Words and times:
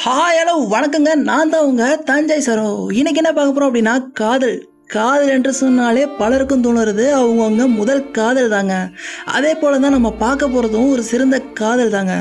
Hi 0.00 0.38
hello 0.38 0.52
வணக்கங்க. 0.70 1.14
நான் 1.14 1.48
தான் 1.48 1.64
உங்க 1.64 1.96
தஞ்சை 1.96 2.38
சரோ. 2.38 2.92
இன்னைக்கு 2.92 3.20
என்ன 3.22 3.32
பார்க்க 3.32 3.52
போறோம் 3.54 3.68
அப்படின்னா 3.70 4.12
காதல். 4.12 4.71
காதல் 4.94 5.32
என்று 5.34 5.52
சொன்னாலே 5.60 6.02
பலருக்கும் 6.20 6.62
தோணுறது 6.64 7.04
அவங்கவுங்க 7.18 7.64
முதல் 7.78 8.02
காதல் 8.16 8.50
தாங்க. 8.54 8.74
அதே 9.36 9.52
போல 9.60 9.78
தான் 9.84 9.94
நம்ம 9.96 10.10
பார்க்க 10.22 10.48
போகிறதும் 10.54 10.88
ஒரு 10.94 11.02
சிறந்த 11.10 11.36
காதல் 11.60 11.92
தாங்க. 11.94 12.14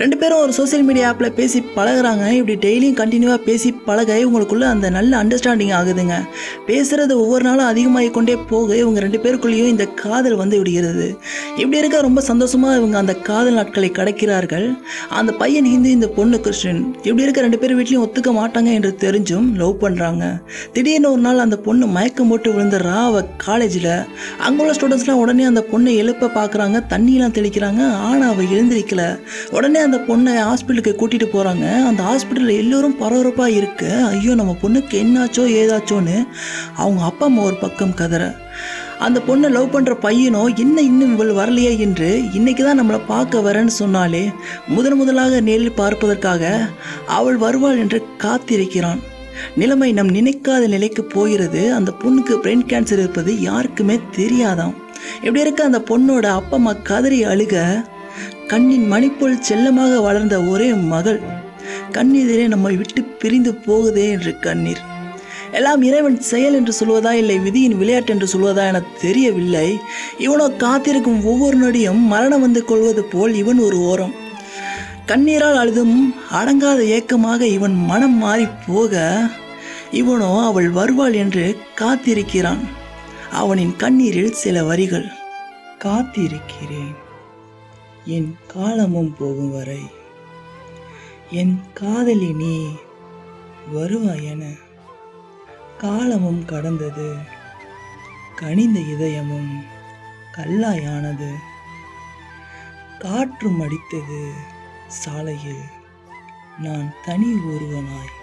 ரெண்டு 0.00 0.16
பேரும் 0.20 0.42
ஒரு 0.44 0.52
சோஷியல் 0.58 0.84
மீடியா 0.88 1.08
ஆப்பில் 1.10 1.34
பேசி 1.38 1.58
பழகுறாங்க. 1.76 2.24
இப்படி 2.38 2.56
டெய்லியும் 2.66 2.98
கண்டினியூவாக 3.00 3.40
பேசி 3.48 3.70
பழக 3.88 4.16
இவங்களுக்குள்ள 4.22 4.66
அந்த 4.74 4.90
நல்ல 4.96 5.12
அண்டர்ஸ்டாண்டிங் 5.22 5.74
ஆகுதுங்க. 5.78 6.16
பேசுகிறது 6.70 7.14
ஒவ்வொரு 7.24 7.44
நாளும் 7.48 7.68
அதிகமாகி 7.72 8.10
கொண்டே 8.16 8.36
போக 8.52 8.76
இவங்க 8.82 9.00
ரெண்டு 9.06 9.20
பேருக்குள்ளேயும் 9.26 9.72
இந்த 9.74 9.86
காதல் 10.04 10.38
வந்து 10.42 10.58
விடுகிறது. 10.62 11.06
இப்படி 11.60 11.80
இருக்க 11.82 12.00
ரொம்ப 12.08 12.24
சந்தோஷமாக 12.30 12.80
இவங்க 12.80 12.98
அந்த 13.02 13.16
காதல் 13.30 13.58
நாட்களை 13.60 13.90
கடக்கிறார்கள். 14.00 14.66
அந்த 15.20 15.30
பையன் 15.42 15.70
ஹிந்து 15.72 15.90
இந்த 15.98 16.10
பொண்ணு 16.18 16.36
கிருஷ்ணன் 16.48 16.82
இப்படி 17.08 17.26
இருக்க 17.26 17.46
ரெண்டு 17.46 17.62
பேர் 17.62 17.76
வீட்லேயும் 17.78 18.04
ஒத்துக்க 18.06 18.30
மாட்டாங்க 18.40 18.70
என்று 18.78 18.92
தெரிஞ்சும் 19.06 19.48
லவ் 19.62 19.80
பண்ணுறாங்க 19.86 20.24
திடீர்னு 20.76 21.10
ஒரு 21.14 21.22
நாள் 21.26 21.44
அந்த 21.44 21.56
பொண்ணு 21.68 21.84
மயக்கம் 22.16 22.30
போட்டு 22.32 22.50
விழுந்துடுறா 22.52 22.92
ராவ 22.96 23.20
காலேஜில். 23.44 23.90
அங்கே 24.44 24.60
உள்ள 24.62 24.74
ஸ்டூடெண்ட்ஸ்லாம் 24.76 25.20
உடனே 25.22 25.42
அந்த 25.48 25.62
பொண்ணை 25.72 25.92
எழுப்ப 26.02 26.28
பார்க்குறாங்க 26.36 26.76
தண்ணியெலாம் 26.92 27.34
தெளிக்கிறாங்க 27.38 27.82
ஆனால் 28.06 28.30
அவள் 28.32 28.52
எழுந்திருக்கல. 28.54 29.02
உடனே 29.56 29.80
அந்த 29.86 29.98
பொண்ணை 30.06 30.32
ஹாஸ்பிட்டலுக்கு 30.48 30.92
கூட்டிகிட்டு 31.00 31.28
போகிறாங்க 31.34 31.64
அந்த 31.88 32.00
ஹாஸ்பிட்டலில் 32.08 32.60
எல்லோரும் 32.62 32.96
பரபரப்பாக 33.00 33.56
இருக்கு. 33.58 33.88
ஐயோ 34.12 34.34
நம்ம 34.40 34.54
பொண்ணுக்கு 34.62 35.00
என்னாச்சோ 35.04 35.44
ஏதாச்சோன்னு 35.62 36.16
அவங்க 36.82 37.02
அப்பா 37.10 37.26
அம்மா 37.30 37.42
ஒரு 37.48 37.58
பக்கம் 37.64 37.96
கதற. 38.00 38.22
அந்த 39.06 39.18
பொண்ணை 39.26 39.50
லவ் 39.56 39.74
பண்ணுற 39.74 39.96
பையனோ 40.06 40.44
என்ன 40.64 40.76
இன்னும் 40.90 41.12
இவள் 41.16 41.32
வரலையே 41.40 41.72
என்று 41.86 42.08
இன்னைக்கு 42.38 42.64
தான் 42.68 42.80
நம்மளை 42.80 43.00
பார்க்க 43.12 43.44
வரேன்னு 43.48 43.74
சொன்னாலே 43.82 44.24
முதன் 44.76 44.98
முதலாக 45.02 45.42
நேரில் 45.50 45.78
பார்ப்பதற்காக 45.82 46.54
அவள் 47.18 47.38
வருவாள் 47.44 47.82
என்று 47.84 48.00
காத்திருக்கிறான். 48.24 49.02
நிலைமை 49.56 49.92
நம் 49.92 50.08
நினைக்காத 50.08 50.66
நிலைக்கு 50.66 51.04
போகிறது. 51.04 51.74
அந்த 51.74 51.92
பொண்ணுக்கு 52.04 52.34
பிரெயின் 52.42 52.66
கேன்சர் 52.66 52.98
இருப்பது 52.98 53.40
யாருக்குமே 53.40 53.98
தெரியாதாம். 54.16 54.74
இப்படி 55.16 55.40
இருக்க 55.40 55.64
அந்த 55.64 55.78
பொண்ணோட 55.78 56.26
அப்பா 56.26 56.56
அம்மா 56.56 56.72
கதறி 56.72 57.24
அழுக? 57.24 57.84
கண்ணின் 58.46 58.92
மணிப்போல் 58.92 59.38
செல்லமாக 59.38 60.00
வளர்ந்த 60.00 60.42
ஒரே 60.42 60.72
மகள். 60.72 61.20
கண்ணெதிரே 61.92 62.46
நம்மை 62.46 62.76
விட்டு 62.76 63.02
பிரிந்து 63.02 63.52
போகுதே 63.52 64.10
என்று 64.10 64.38
கண்ணீர். 64.38 64.82
எல்லாம் 65.52 65.82
இறைவன் 65.82 66.20
செயல் 66.20 66.54
என்று 66.54 66.72
சொல்வதா 66.80 67.12
இல்லை 67.12 67.38
விதியின் 67.38 67.76
விளையாட்டு 67.76 68.12
என்று 68.12 68.28
சொல்வதா 68.32 68.66
என 68.66 68.82
தெரியவில்லை. 69.00 69.78
இவனோ 70.18 70.56
காத்திருக்கும் 70.56 71.24
ஒவ்வொரு 71.24 71.56
நொடியும் 71.56 72.00
மரணம் 72.06 72.40
வந்து 72.40 72.64
கொள்வது 72.64 73.04
போல் 73.04 73.34
இவன் 73.34 73.58
ஒரு 73.58 73.78
ஓரம். 73.80 74.14
கண்ணீரால் 75.06 75.58
அழுதும் 75.58 75.96
அடங்காத 76.32 76.80
ஏக்கமாக 76.96 77.40
இவன் 77.40 77.76
மனம் 77.84 78.16
மாறி 78.16 78.46
போக 78.66 79.02
இவனோ 79.90 80.30
அவள் 80.46 80.68
வருவாள் 80.70 81.12
என்று 81.12 81.44
காத்திருக்கிறான். 81.80 82.62
அவனின் 83.32 83.74
கண்ணீரில் 83.76 84.32
சில 84.32 84.64
வரிகள் 84.64 85.06
காத்திருக்கிறேன். 85.84 86.96
என் 88.16 88.30
காலமும் 88.46 89.12
போகும் 89.18 89.52
வரை 89.52 89.82
என் 91.30 91.54
காதலி 91.74 92.32
நீ 92.32 92.56
வருவாய் 93.72 94.24
என 94.24 94.44
காலமும் 95.78 96.42
கடந்தது 96.44 97.08
கனிந்த 98.36 98.78
இதயமும் 98.94 99.52
கல்லாயானது. 100.36 101.30
காற்றும் 102.98 103.60
அடித்தது 103.60 104.20
சாலையில் 104.88 105.62
நான் 106.58 106.94
தனி 107.04 107.32
ஒருவனாய் 107.32 108.14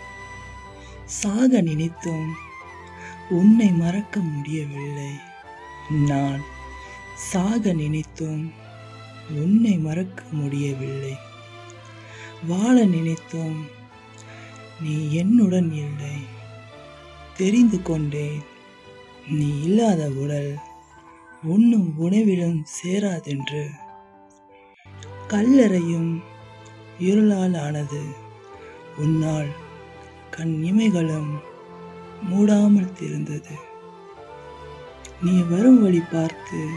சாக 1.05 1.61
நினைத்தும் 1.61 2.33
உன்னை 3.29 3.71
மறக்க 3.71 4.19
முடியவில்லை. 4.19 5.11
நான் 5.89 6.41
சாக 7.15 7.73
நினைத்தும் 7.73 8.53
உன்னை 9.29 9.77
மறக்க 9.77 10.23
முடியவில்லை. 10.31 11.15
வாழ 12.47 12.85
நினைத்தும் 12.85 13.65
நீ 14.81 15.11
என்னுடன் 15.11 15.71
இல்லை. 15.71 16.15
தெரிந்து 17.37 17.81
கொண்டேன் 17.81 18.43
நீ 19.27 19.61
இல்லாத 19.61 20.09
உடல் 20.09 20.57
உண்ணும் 21.43 21.93
உணவிலும் 21.99 22.65
சேராதென்று. 22.81 23.69
கல்லறையும் 25.27 26.23
இருளால் 26.99 27.57
ஆனது 27.57 28.03
உன்னால் 28.97 29.47
கண் 30.29 30.63
இமைகளும் 30.63 31.31
மூடாமல் 32.31 32.93
திறந்தது. 32.93 33.55
நீ 35.21 35.41
வரும் 35.41 35.81
வழி 35.81 36.01
பார்த்து 36.11 36.67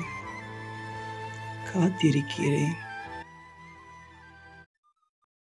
காத்திருக்கிறேன். 1.75 2.77